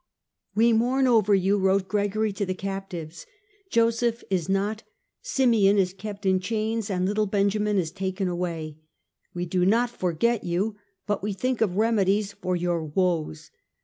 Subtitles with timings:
[0.55, 3.27] We mourn over you," wrote Gregory to the captives:"
[3.69, 4.81] Joseph is not,
[5.21, 8.79] Simeon is kept in chains and little Ben jamin is taken away;
[9.35, 10.75] we do not forget you,
[11.05, 13.51] but we think of remedies for your woes."